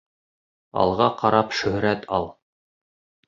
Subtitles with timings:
[0.83, 2.27] Алға ҡарап шөһрәт ал.